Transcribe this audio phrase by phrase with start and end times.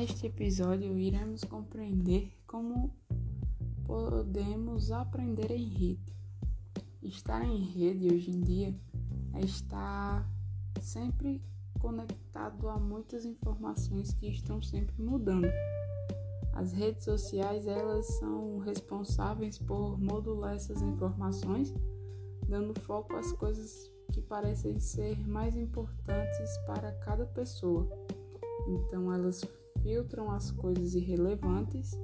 [0.00, 2.90] Neste episódio, iremos compreender como
[3.84, 6.16] podemos aprender em rede.
[7.02, 8.74] Estar em rede hoje em dia
[9.34, 10.26] é estar
[10.80, 11.44] sempre
[11.78, 15.48] conectado a muitas informações que estão sempre mudando.
[16.54, 21.74] As redes sociais, elas são responsáveis por modular essas informações,
[22.48, 27.86] dando foco às coisas que parecem ser mais importantes para cada pessoa.
[28.66, 29.44] Então, elas
[29.82, 31.98] filtram as coisas irrelevantes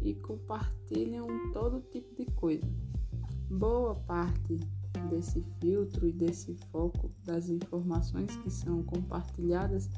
[0.00, 2.66] e compartilham todo tipo de coisa.
[3.50, 4.58] Boa parte
[5.08, 9.88] desse filtro e desse foco das informações que são compartilhadas,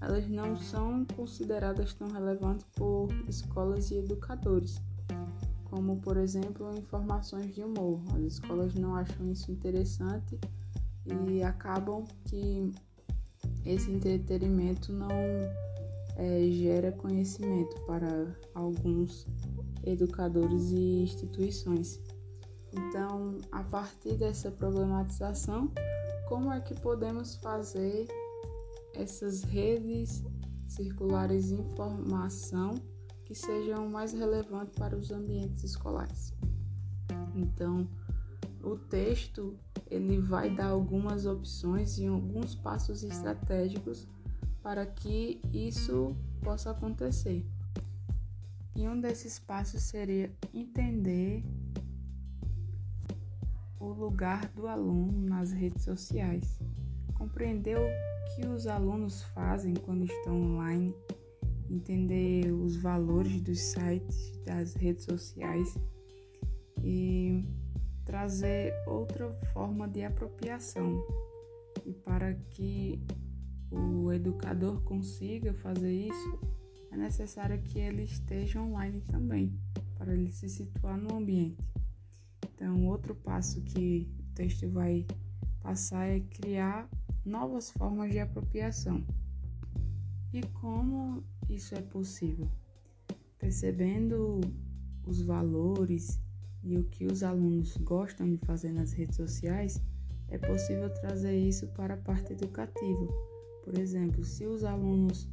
[0.00, 4.80] elas não são consideradas tão relevantes por escolas e educadores,
[5.64, 8.00] como por exemplo informações de humor.
[8.14, 10.38] As escolas não acham isso interessante
[11.06, 12.70] e acabam que
[13.64, 15.08] esse entretenimento não
[16.20, 19.26] é, gera conhecimento para alguns
[19.84, 21.98] educadores e instituições.
[22.72, 25.72] Então, a partir dessa problematização,
[26.28, 28.06] como é que podemos fazer
[28.94, 30.22] essas redes
[30.68, 32.74] circulares de informação
[33.24, 36.34] que sejam mais relevantes para os ambientes escolares?
[37.34, 37.88] Então,
[38.62, 39.56] o texto
[39.90, 44.06] ele vai dar algumas opções e alguns passos estratégicos
[44.62, 47.46] para que isso possa acontecer.
[48.74, 51.44] E um desses passos seria entender
[53.78, 56.60] o lugar do aluno nas redes sociais,
[57.14, 60.94] compreender o que os alunos fazem quando estão online,
[61.68, 65.78] entender os valores dos sites, das redes sociais
[66.82, 67.44] e
[68.04, 71.02] trazer outra forma de apropriação.
[71.86, 73.02] E para que
[73.70, 76.38] o educador consiga fazer isso,
[76.90, 79.56] é necessário que ele esteja online também,
[79.96, 81.64] para ele se situar no ambiente.
[82.54, 85.06] Então, outro passo que o texto vai
[85.62, 86.88] passar é criar
[87.24, 89.04] novas formas de apropriação.
[90.32, 92.50] E como isso é possível?
[93.38, 94.40] Percebendo
[95.06, 96.20] os valores
[96.62, 99.80] e o que os alunos gostam de fazer nas redes sociais,
[100.28, 103.08] é possível trazer isso para a parte educativa
[103.64, 105.28] por exemplo, se os alunos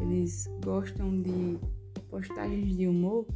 [0.00, 1.58] eles gostam de
[2.08, 3.26] postagens de humor,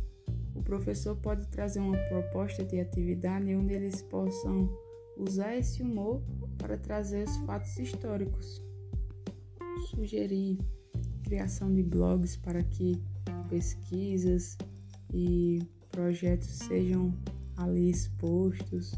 [0.54, 4.70] o professor pode trazer uma proposta de atividade onde eles possam
[5.16, 6.22] usar esse humor
[6.58, 8.62] para trazer os fatos históricos.
[9.90, 10.58] Sugerir
[11.22, 13.02] criação de blogs para que
[13.48, 14.56] pesquisas
[15.12, 17.12] e projetos sejam
[17.56, 18.94] ali expostos,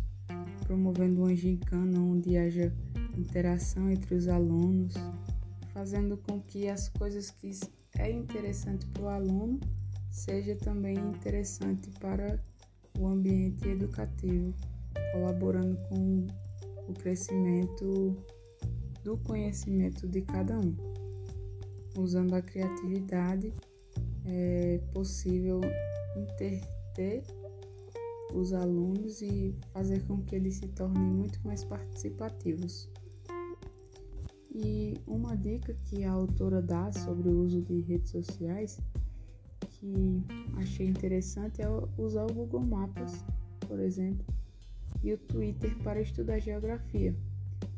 [0.66, 2.72] promovendo uma gincana onde haja
[3.16, 4.94] interação entre os alunos
[5.76, 7.50] fazendo com que as coisas que
[7.98, 9.60] é interessante para o aluno
[10.10, 12.42] seja também interessante para
[12.98, 14.54] o ambiente educativo,
[15.12, 16.26] colaborando com
[16.88, 18.16] o crescimento
[19.04, 20.74] do conhecimento de cada um.
[21.98, 23.52] Usando a criatividade,
[24.24, 25.60] é possível
[26.16, 27.22] interter
[28.32, 32.88] os alunos e fazer com que eles se tornem muito mais participativos.
[34.58, 38.80] E uma dica que a autora dá sobre o uso de redes sociais
[39.60, 40.24] que
[40.56, 41.68] achei interessante é
[41.98, 43.22] usar o Google Maps,
[43.68, 44.24] por exemplo,
[45.04, 47.14] e o Twitter para estudar geografia.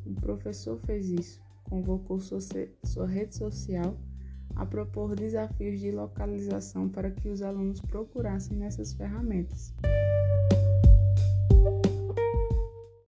[0.06, 2.38] Um professor fez isso, convocou sua,
[2.84, 3.98] sua rede social
[4.54, 9.74] a propor desafios de localização para que os alunos procurassem nessas ferramentas.